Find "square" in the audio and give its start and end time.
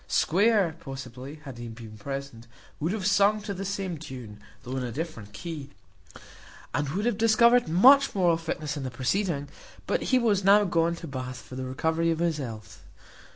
0.07-0.77